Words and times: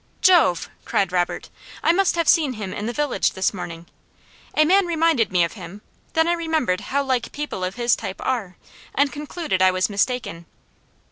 "Jove!" 0.21 0.67
cried 0.83 1.11
Robert. 1.11 1.51
"I 1.83 1.91
must 1.91 2.15
have 2.15 2.27
seen 2.27 2.53
him 2.53 2.73
in 2.73 2.87
the 2.87 2.91
village 2.91 3.33
this 3.33 3.53
morning. 3.53 3.85
A 4.57 4.65
man 4.65 4.87
reminded 4.87 5.31
me 5.31 5.43
of 5.43 5.53
him, 5.53 5.83
then 6.13 6.27
I 6.27 6.33
remembered 6.33 6.81
how 6.81 7.03
like 7.03 7.31
people 7.31 7.63
of 7.63 7.75
his 7.75 7.95
type 7.95 8.19
are, 8.19 8.57
and 8.95 9.11
concluded 9.11 9.61
I 9.61 9.69
was 9.69 9.91
mistaken. 9.91 10.47